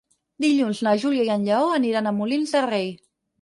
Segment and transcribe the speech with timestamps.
[0.45, 2.91] Dilluns na Júlia i en Lleó aniran a Molins de Rei.